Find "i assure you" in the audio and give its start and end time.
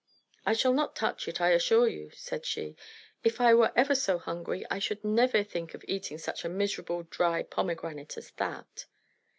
1.39-2.09